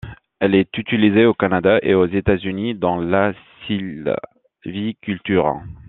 [0.39, 3.33] Elle est utilisée au Canada et aux États-Unis dans la
[3.67, 5.61] sylviculture.